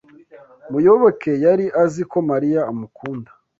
Muyoboke 0.71 1.31
yari 1.45 1.65
azi 1.83 2.03
ko 2.11 2.17
Mariya 2.29 2.61
amukunda. 2.71 3.29